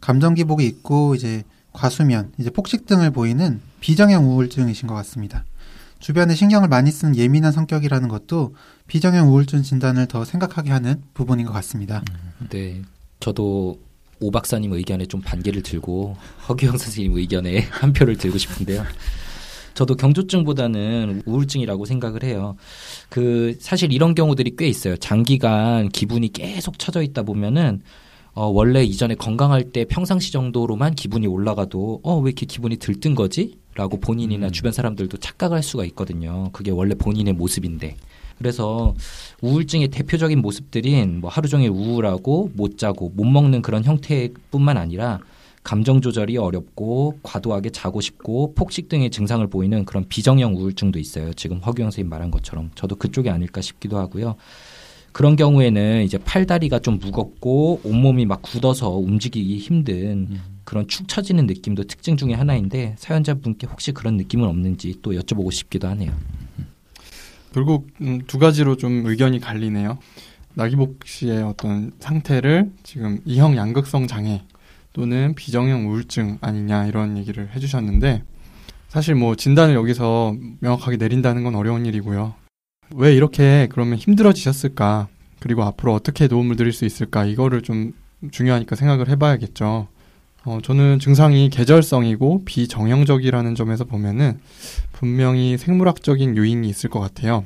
[0.00, 5.44] 감정 기복이 있고 이제 과수면, 이제 폭식 등을 보이는 비정형 우울증이신 것 같습니다.
[6.00, 8.54] 주변에 신경을 많이 쓰는 예민한 성격이라는 것도
[8.86, 12.02] 비정형 우울증 진단을 더 생각하게 하는 부분인 것 같습니다.
[12.50, 12.82] 네.
[13.20, 13.78] 저도
[14.20, 16.16] 오 박사님 의견에 좀 반기를 들고
[16.48, 18.84] 허규영 선생님 의견에 한 표를 들고 싶은데요.
[19.74, 22.56] 저도 경조증보다는 우울증이라고 생각을 해요.
[23.08, 24.96] 그 사실 이런 경우들이 꽤 있어요.
[24.96, 27.82] 장기간 기분이 계속 처져 있다 보면은
[28.36, 33.58] 어 원래 이전에 건강할 때 평상시 정도로만 기분이 올라가도 어 왜 이렇게 기분이 들뜬 거지?
[33.76, 34.52] 라고 본인이나 음.
[34.52, 36.50] 주변 사람들도 착각할 수가 있거든요.
[36.52, 37.96] 그게 원래 본인의 모습인데.
[38.38, 38.94] 그래서
[39.42, 45.20] 우울증의 대표적인 모습들인 뭐 하루 종일 우울하고 못 자고 못 먹는 그런 형태뿐만 아니라
[45.64, 51.32] 감정 조절이 어렵고 과도하게 자고 싶고 폭식 등의 증상을 보이는 그런 비정형 우울증도 있어요.
[51.32, 54.36] 지금 허규영 선생님 말한 것처럼 저도 그쪽이 아닐까 싶기도 하고요.
[55.12, 61.84] 그런 경우에는 이제 팔다리가 좀 무겁고 온몸이 막 굳어서 움직이기 힘든 그런 축 처지는 느낌도
[61.84, 66.12] 특징 중에 하나인데 사연자분께 혹시 그런 느낌은 없는지 또 여쭤보고 싶기도 하네요.
[67.52, 69.98] 결국 음, 두 가지로 좀 의견이 갈리네요.
[70.54, 74.42] 나기복 씨의 어떤 상태를 지금 이형 양극성 장애
[74.94, 78.22] 또는 비정형 우울증 아니냐 이런 얘기를 해주셨는데
[78.88, 82.34] 사실 뭐 진단을 여기서 명확하게 내린다는 건 어려운 일이고요.
[82.94, 85.08] 왜 이렇게 그러면 힘들어지셨을까?
[85.40, 87.24] 그리고 앞으로 어떻게 도움을 드릴 수 있을까?
[87.24, 87.92] 이거를 좀
[88.30, 89.88] 중요하니까 생각을 해봐야겠죠.
[90.44, 94.38] 어, 저는 증상이 계절성이고 비정형적이라는 점에서 보면은
[94.92, 97.44] 분명히 생물학적인 요인이 있을 것 같아요.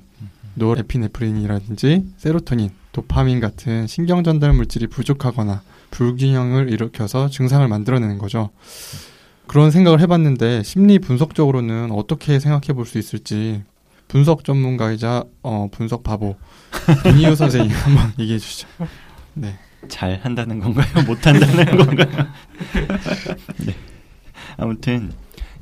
[0.54, 8.50] 노르에피네프린이라든지 세로토닌, 도파민 같은 신경 전달 물질이 부족하거나 불균형을 일으켜서 증상을 만들어내는 거죠.
[9.46, 13.62] 그런 생각을 해봤는데 심리 분석적으로는 어떻게 생각해 볼 수 있을지
[14.06, 16.36] 분석 전문가이자 어, 분석 바보
[17.14, 18.68] 이니우 선생님 한번 얘기해 주시죠.
[19.34, 19.58] 네.
[19.88, 20.86] 잘 한다는 건가요?
[21.06, 22.26] 못 한다는 건가요?
[23.66, 23.74] 네.
[24.56, 25.12] 아무튼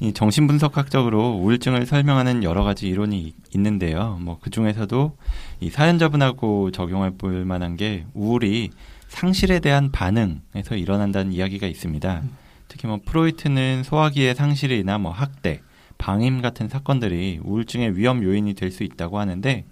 [0.00, 4.18] 이 정신분석학적으로 우울증을 설명하는 여러 가지 이론이 이- 있는데요.
[4.20, 5.16] 뭐 그 중에서도
[5.60, 8.70] 이 사연자분하고 적용할 볼 만한 게 우울이
[9.08, 12.22] 상실에 대한 반응에서 일어난다는 이야기가 있습니다.
[12.68, 15.60] 특히 뭐 프로이트는 소화기의 상실이나 뭐 학대,
[15.98, 19.64] 방임 같은 사건들이 우울증의 위험 요인이 될 수 있다고 하는데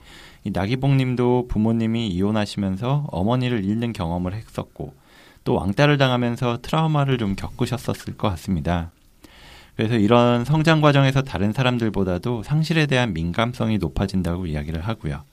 [0.44, 4.94] 이 나기봉님도 부모님이 이혼하시면서 어머니를 잃는 경험을 했었고
[5.44, 8.90] 또 왕따를 당하면서 트라우마를 좀 겪으셨었을 것 같습니다.
[9.76, 15.24] 그래서 이런 성장 과정에서 다른 사람들보다도 상실에 대한 민감성이 높아진다고 이야기를 하고요.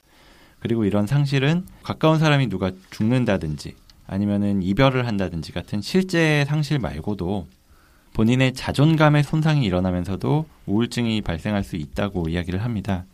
[0.59, 3.75] 그리고 이런 상실은 가까운 사람이 누가 죽는다든지
[4.11, 7.47] 아니면은 이별을 한다든지 같은 실제 상실 말고도
[8.13, 13.05] 본인의 자존감의 손상이 일어나면서도 우울증이 발생할 수 있다고 이야기를 합니다.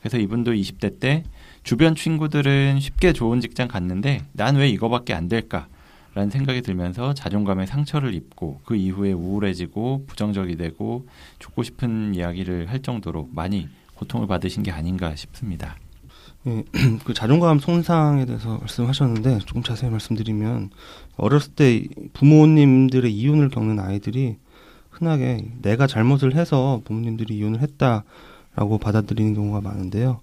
[0.00, 1.22] 그래서 이분도 20대 때
[1.62, 5.68] 주변 친구들은 쉽게 좋은 직장 갔는데 난 왜 이거밖에 안 될까?
[6.14, 11.06] 라는 생각이 들면서 자존감에 상처를 입고 그 이후에 우울해지고 부정적이 되고
[11.38, 15.76] 죽고 싶은 이야기를 할 정도로 많이 고통을 받으신 게 아닌가 싶습니다.
[17.04, 20.70] 그 자존감 손상에 대해서 말씀하셨는데 조금 자세히 말씀드리면
[21.16, 24.36] 어렸을 때 부모님들의 이혼을 겪는 아이들이
[24.90, 30.20] 흔하게 내가 잘못을 해서 부모님들이 이혼을 했다라고 받아들이는 경우가 많은데요.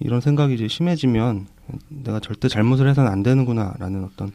[0.00, 1.48] 이런 생각이 이제 심해지면
[1.88, 4.32] 내가 절대 잘못을 해서는 안 되는구나라는 어떤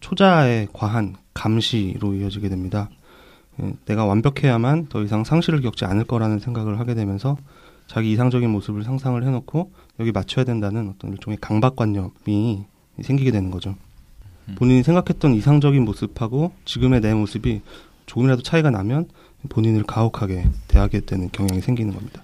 [0.00, 2.90] 초자의 과한 감시로 이어지게 됩니다.
[3.60, 7.36] 예, 내가 완벽해야만 더 이상 상실을 겪지 않을 거라는 생각을 하게 되면서
[7.86, 12.64] 자기 이상적인 모습을 상상을 해놓고 여기 맞춰야 된다는 어떤 일종의 강박관념이
[13.02, 13.74] 생기게 되는 거죠.
[14.48, 14.54] 음.
[14.56, 17.62] 본인이 생각했던 이상적인 모습하고 지금의 내 모습이
[18.06, 19.08] 조금이라도 차이가 나면
[19.48, 22.22] 본인을 가혹하게 대하게 되는 경향이 생기는 겁니다.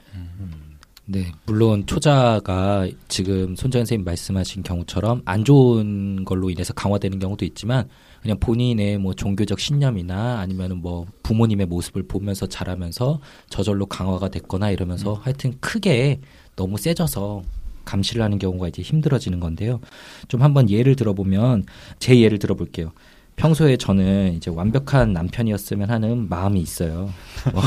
[1.06, 7.90] 네, 물론 초자가 지금 손정 선생님 말씀하신 경우처럼 안 좋은 걸로 인해서 강화되는 경우도 있지만
[8.22, 15.12] 그냥 본인의 뭐 종교적 신념이나 아니면은 뭐 부모님의 모습을 보면서 자라면서 저절로 강화가 됐거나 이러면서
[15.12, 16.20] 하여튼 크게
[16.56, 17.42] 너무 세져서
[17.84, 19.80] 감시를 하는 경우가 이제 힘들어지는 건데요.
[20.28, 21.64] 좀 한번 예를 들어보면
[21.98, 22.92] 제 예를 들어볼게요.
[23.36, 27.10] 평소에 저는 이제 완벽한 남편이었으면 하는 마음이 있어요.
[27.52, 27.62] 뭐,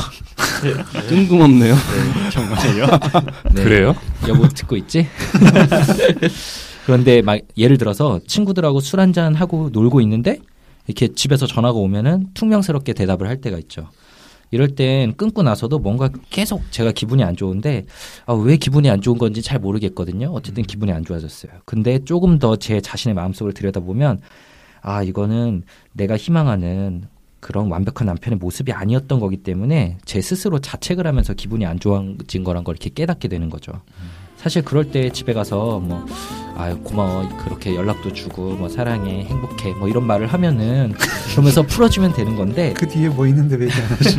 [1.08, 1.74] 뜬금없네요.
[2.32, 2.86] 정말요?
[3.54, 3.64] 네.
[3.64, 3.94] 그래요?
[4.26, 5.06] 여보 듣고 있지?
[6.86, 10.38] 그런데 막 예를 들어서 친구들하고 술 한잔 하고 놀고 있는데
[10.86, 13.90] 이렇게 집에서 전화가 오면은 퉁명스럽게 대답을 할 때가 있죠.
[14.50, 17.86] 이럴 땐 끊고 나서도 뭔가 계속 제가 기분이 안 좋은데
[18.26, 20.30] 아, 왜 기분이 안 좋은 건지 잘 모르겠거든요.
[20.32, 21.52] 어쨌든 기분이 안 좋아졌어요.
[21.64, 24.20] 근데 조금 더 제 자신의 마음속을 들여다보면
[24.80, 27.04] 아 이거는 내가 희망하는
[27.40, 32.64] 그런 완벽한 남편의 모습이 아니었던 거기 때문에 제 스스로 자책을 하면서 기분이 안 좋아진 거란
[32.64, 33.72] 걸 이렇게 깨닫게 되는 거죠.
[34.48, 36.06] 사실 그럴 때 집에 가서 뭐,
[36.56, 37.28] 아 고마워.
[37.44, 40.94] 그렇게 연락도 주고, 뭐, 사랑해, 행복해, 뭐, 이런 말을 하면은,
[41.32, 44.18] 그러면서 풀어주면 되는 건데, 그 뒤에 뭐 있는데 왜 얘기 안 하시?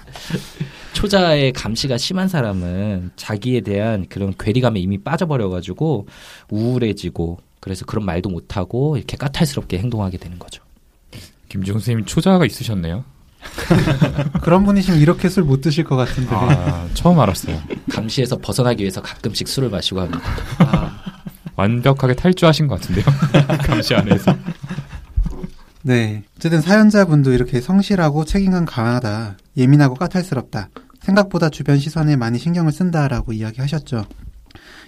[0.94, 6.06] 초자의 감시가 심한 사람은 자기에 대한 그런 괴리감에 이미 빠져버려가지고,
[6.50, 10.62] 우울해지고, 그래서 그런 말도 못하고, 이렇게 까탈스럽게 행동하게 되는 거죠.
[11.50, 13.04] 김지훈 선생님 초자가 있으셨네요.
[14.42, 16.34] 그런 분이시면 이렇게 술 못 드실 것 같은데.
[16.34, 17.60] 아, 처음 알았어요.
[17.90, 20.20] 감시에서 벗어나기 위해서 가끔씩 술을 마시고 합니다.
[21.56, 23.04] 완벽하게 탈주하신 것 같은데요.
[23.64, 24.34] 감시 안에서.
[25.82, 26.22] 네.
[26.36, 29.36] 어쨌든 사연자분도 이렇게 성실하고 책임감 강하다.
[29.56, 30.68] 예민하고 까탈스럽다.
[31.00, 34.04] 생각보다 주변 시선에 많이 신경을 쓴다라고 이야기하셨죠.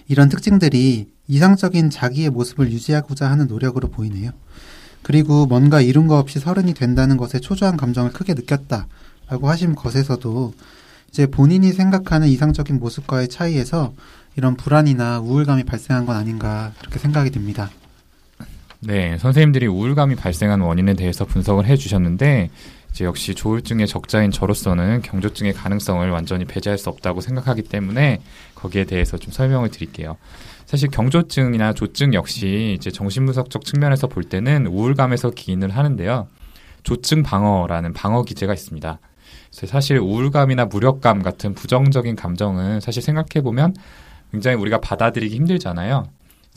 [0.07, 4.31] 이런 특징들이 이상적인 자기의 모습을 유지하고자 하는 노력으로 보이네요.
[5.03, 10.53] 그리고 뭔가 이룬 거 없이 서른이 된다는 것에 초조한 감정을 크게 느꼈다라고 하신 것에서도
[11.09, 13.93] 이제 본인이 생각하는 이상적인 모습과의 차이에서
[14.35, 17.69] 이런 불안이나 우울감이 발생한 건 아닌가 그렇게 생각이 듭니다.
[18.79, 22.49] 네, 선생님들이 우울감이 발생한 원인에 대해서 분석을 해주셨는데,
[22.91, 28.21] 이제 역시 조울증의 적자인 저로서는 경조증의 가능성을 완전히 배제할 수 없다고 생각하기 때문에
[28.55, 30.17] 거기에 대해서 좀 설명을 드릴게요.
[30.73, 36.27] 사실 경조증이나 조증 역시 이제 정신분석적 측면에서 볼 때는 우울감에서 기인을 하는데요.
[36.81, 38.99] 조증 방어라는 방어 기제가 있습니다.
[39.51, 43.75] 사실 우울감이나 무력감 같은 부정적인 감정은 사실 생각해보면
[44.31, 46.07] 굉장히 우리가 받아들이기 힘들잖아요.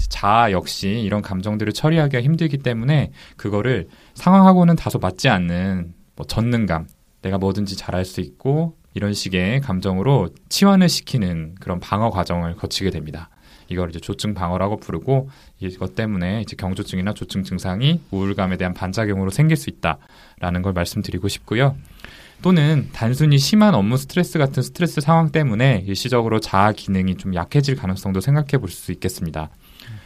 [0.09, 6.87] 자아 역시 이런 감정들을 처리하기가 힘들기 때문에 그거를 상황하고는 다소 맞지 않는 뭐 전능감,
[7.20, 13.29] 내가 뭐든지 잘할 수 있고 이런 식의 감정으로 치환을 시키는 그런 방어 과정을 거치게 됩니다.
[13.68, 15.29] 이걸 이제 조증 방어라고 부르고
[15.61, 21.76] 이것 때문에 이제 경조증이나 조증 증상이 우울감에 대한 반작용으로 생길 수 있다라는 걸 말씀드리고 싶고요.
[22.42, 28.20] 또는 단순히 심한 업무 스트레스 같은 스트레스 상황 때문에 일시적으로 자아 기능이 좀 약해질 가능성도
[28.20, 29.48] 생각해 볼 수 있겠습니다.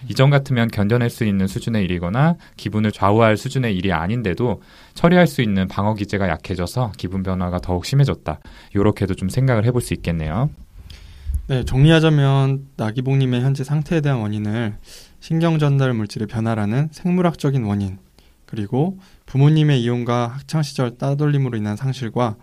[0.08, 4.62] 이전 같으면 견뎌낼 수 있는 수준의 일이거나 기분을 좌우할 수준의 일이 아닌데도
[4.94, 8.38] 처리할 수 있는 방어 기제가 약해져서 기분 변화가 더욱 심해졌다.
[8.74, 10.50] 이렇게도 좀 생각을 해볼 수 있겠네요.
[11.50, 14.76] 네, 정리하자면 나기봉님의 현재 상태에 대한 원인을
[15.18, 17.98] 신경 전달 물질의 변화라는 생물학적인 원인,
[18.46, 22.36] 그리고 부모님의 이혼과 학창 시절 따돌림으로 인한 상실과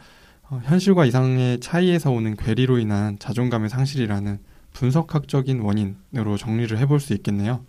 [0.49, 4.39] 어, 현실과 이상의 차이에서 오는 괴리로 인한 자존감의 상실이라는
[4.73, 7.63] 분석학적인 원인으로 정리를 해볼 수 있겠네요.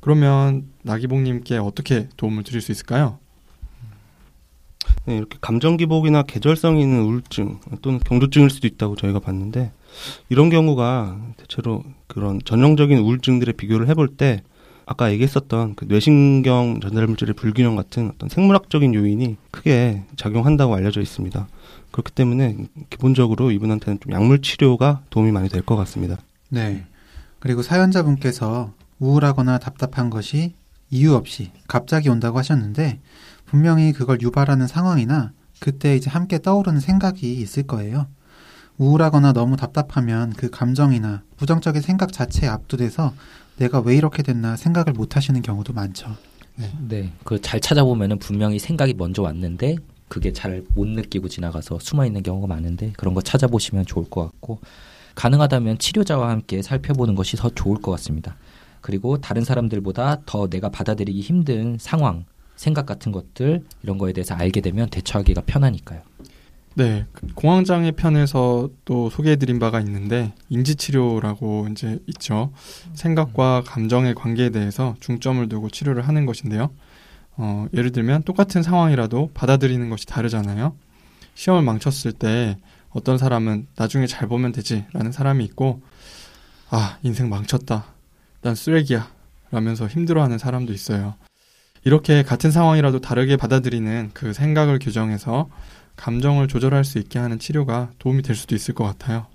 [0.00, 3.18] 그러면 나기봉님께 어떻게 도움을 드릴 수 있을까요?
[5.06, 9.72] 네, 이렇게 감정 기복이나 계절성이 있는 우울증 또는 경조증일 수도 있다고 저희가 봤는데
[10.28, 14.42] 이런 경우가 대체로 그런 전형적인 우울증들의 비교를 해볼 때
[14.86, 21.46] 아까 얘기했었던 그 뇌신경 전달 물질의 불균형 같은 어떤 생물학적인 요인이 크게 작용한다고 알려져 있습니다.
[21.92, 22.56] 그렇기 때문에
[22.88, 26.16] 기본적으로 이분한테는 좀 약물 치료가 도움이 많이 될 것 같습니다.
[26.48, 26.86] 네.
[27.38, 30.54] 그리고 사연자분께서 우울하거나 답답한 것이
[30.90, 32.98] 이유 없이 갑자기 온다고 하셨는데
[33.46, 38.06] 분명히 그걸 유발하는 상황이나 그때 이제 함께 떠오르는 생각이 있을 거예요.
[38.84, 43.12] 우울하거나 너무 답답하면 그 감정이나 부정적인 생각 자체에 압도돼서
[43.58, 46.16] 내가 왜 이렇게 됐나 생각을 못 하시는 경우도 많죠.
[46.56, 49.76] 네, 그 잘 찾아보면은 분명히 생각이 먼저 왔는데
[50.08, 54.60] 그게 잘 못 느끼고 지나가서 숨어 있는 경우가 많은데 그런 거 찾아보시면 좋을 것 같고
[55.14, 58.36] 가능하다면 치료자와 함께 살펴보는 것이 더 좋을 것 같습니다.
[58.80, 62.24] 그리고 다른 사람들보다 더 내가 받아들이기 힘든 상황,
[62.56, 66.00] 생각 같은 것들 이런 거에 대해서 알게 되면 대처하기가 편하니까요.
[66.74, 72.52] 네, 그 공황장애 편에서 또 소개해드린 바가 있는데 인지치료라고 이제 있죠.
[72.94, 76.70] 생각과 감정의 관계에 대해서 중점을 두고 치료를 하는 것인데요.
[77.36, 80.76] 어, 예를 들면 똑같은 상황이라도 받아들이는 것이 다르잖아요.
[81.34, 82.58] 시험을 망쳤을 때
[82.90, 85.82] 어떤 사람은 나중에 잘 보면 되지라는 사람이 있고
[86.70, 87.86] 아 인생 망쳤다
[88.42, 89.10] 난 쓰레기야
[89.50, 91.14] 라면서 힘들어하는 사람도 있어요.
[91.84, 95.48] 이렇게 같은 상황이라도 다르게 받아들이는 그 생각을 규정해서
[96.00, 99.26] 감정을 조절할 수 있게 하는 치료가 도움이 될 수도 있을 것 같아요.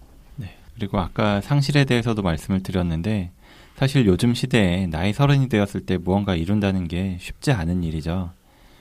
[0.74, 3.32] 그리고 아까 상실에 대해서도 말씀을 드렸는데
[3.76, 8.32] 사실 요즘 시대에 나이 서른이 되었을 때 무언가 이룬다는 게 쉽지 않은 일이죠.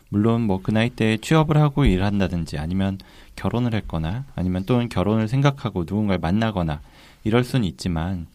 [0.08, 2.98] 물론 뭐 그 나이 때 취업을 하고 일을 한다든지 아니면
[3.36, 6.80] 결혼을 했거나 아니면 또는 결혼을 생각하고 누군가를 만나거나
[7.22, 8.26] 이럴 수는 있지만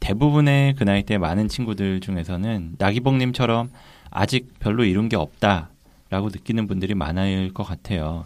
[0.00, 3.70] 대부분의 그 나이 때 많은 친구들 중에서는 나기봉님처럼
[4.10, 8.24] 아직 별로 이룬 게 없다라고 느끼는 분들이 많을 것 같아요.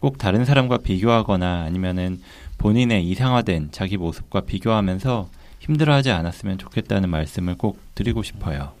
[0.00, 2.20] 꼭 다른 사람과 비교하거나 아니면은
[2.58, 5.28] 본인의 이상화된 자기 모습과 비교하면서
[5.60, 8.72] 힘들어하지 않았으면 좋겠다는 말씀을 꼭 드리고 싶어요.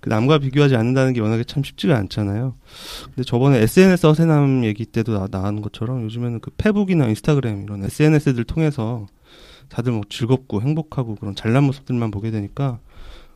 [0.00, 2.54] 그 남과 비교하지 않는다는 게 워낙에 참 쉽지가 않잖아요.
[3.06, 8.44] 근데 저번에 SNS 어세남 얘기 때도 나, 나온 것처럼 요즘에는 그 페북이나 인스타그램 이런 SNS들
[8.44, 9.06] 통해서
[9.68, 12.78] 다들 뭐 즐겁고 행복하고 그런 잘난 모습들만 보게 되니까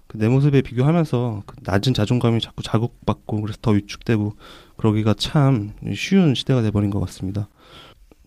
[0.06, 4.34] 그 내 모습에 비교하면서 그 낮은 자존감이 자꾸 자극받고 그래서 더 위축되고
[4.76, 7.48] 그러기가 참 쉬운 시대가 돼버린 것 같습니다.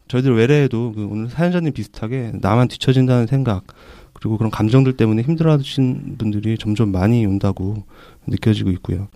[0.08, 3.66] 저희들 외래에도 그 오늘 사연자님 비슷하게 나만 뒤처진다는 생각
[4.14, 7.86] 그리고 그런 감정들 때문에 힘들어하신 분들이 점점 많이 온다고
[8.28, 9.08] 느껴지고 있고요.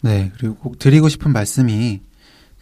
[0.00, 2.00] 네, 그리고 꼭 드리고 싶은 말씀이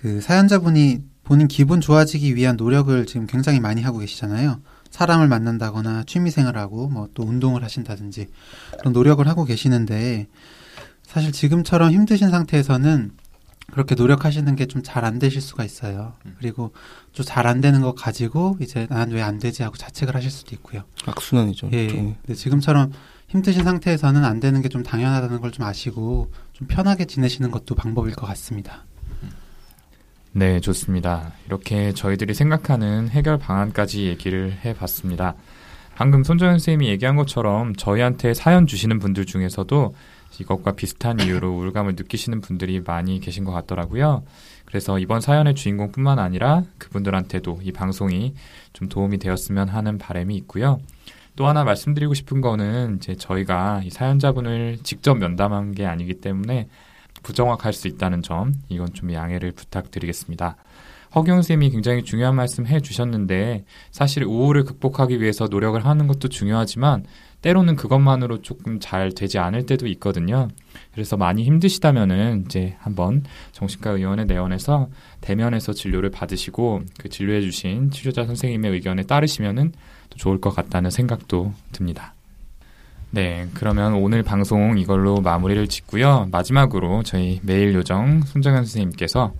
[0.01, 4.61] 그 사연자분이 본인 기분 좋아지기 위한 노력을 지금 굉장히 많이 하고 계시잖아요.
[4.90, 8.27] 사람을 만난다거나 취미생활하고 뭐 또 운동을 하신다든지
[8.79, 10.27] 그런 노력을 하고 계시는데
[11.03, 13.12] 사실 지금처럼 힘드신 상태에서는
[13.72, 16.12] 그렇게 노력하시는 게 좀 잘 안 되실 수가 있어요.
[16.38, 16.72] 그리고
[17.12, 20.55] 좀 잘 안 되는 거 가지고 이제 난 왜 안 되지 하고 자책을 하실 수도
[20.55, 20.83] 있고요.
[21.07, 21.70] 악순환이죠.
[21.72, 21.85] 예.
[21.85, 22.16] 일종의.
[22.22, 22.92] 근데 지금처럼
[23.29, 28.14] 힘드신 상태에서는 안 되는 게 좀 당연하다는 걸 좀 아시고 좀 편하게 지내시는 것도 방법일
[28.14, 28.85] 것 같습니다.
[30.33, 31.33] 네, 좋습니다.
[31.46, 35.35] 이렇게 저희들이 생각하는 해결 방안까지 얘기를 해봤습니다.
[35.94, 39.94] 방금 손정현 선생님이 얘기한 것처럼 저희한테 사연 주시는 분들 중에서도
[40.38, 44.25] 이것과 비슷한 이유로 우울감을 느끼시는 분들이 많이 계신 것 같더라고요.
[44.64, 48.35] 그래서 이번 사연의 주인공뿐만 아니라 그분들한테도 이 방송이
[48.73, 50.81] 좀 도움이 되었으면 하는 바람이 있고요.
[51.37, 56.68] 또 하나 말씀드리고 싶은 거는 이제 저희가 이 사연자분을 직접 면담한 게 아니기 때문에
[57.23, 60.57] 부정확할 수 있다는 점, 이건 좀 양해를 부탁드리겠습니다.
[61.14, 67.05] 허경 쌤이 굉장히 중요한 말씀 해 주셨는데 사실 우울을 극복하기 위해서 노력을 하는 것도 중요하지만
[67.44, 70.48] 때로는 그것만으로 조금 잘 되지 않을 때도 있거든요.
[70.94, 74.88] 그래서 많이 힘드시다면은 이제 한번 정신과 의원에 내원해서
[75.20, 79.72] 대면에서 진료를 받으시고 그 진료해 주신 치료자 선생님의 의견에 따르시면은
[80.09, 82.14] 또 좋을 것 같다는 생각도 듭니다.
[83.11, 86.28] 네, 그러면 오늘 방송 이걸로 마무리를 짓고요.
[86.33, 89.35] 마지막으로 저희 메일 요정 손정현 선생님께서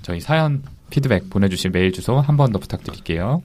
[0.00, 3.42] 저희 사연 피드백 보내주실 메일 주소 한 번 더 부탁드릴게요.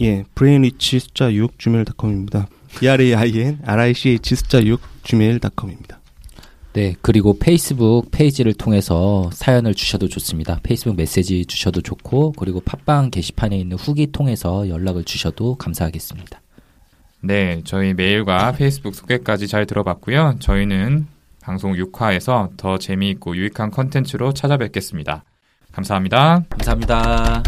[0.00, 2.48] 예, brainrich 숫자 6 gmail.com입니다.
[2.78, 6.00] b-r-a-i-n r-i-c-h 숫자 6 gmail.com입니다.
[6.74, 10.60] 네, 그리고 페이스북 페이지를 통해서 사연을 주셔도 좋습니다.
[10.62, 16.42] 페이스북 메시지 주셔도 좋고, 그리고 팟빵 게시판에 있는 후기 통해서 연락을 주셔도 감사하겠습니다.
[17.22, 20.36] 네, 저희 메일과 페이스북 소개까지 잘 들어봤고요.
[20.40, 21.06] 저희는
[21.40, 25.24] 방송 6화에서 더 재미있고 유익한 컨텐츠로 찾아뵙겠습니다.
[25.72, 26.44] 감사합니다.
[26.50, 27.42] 감사합니다.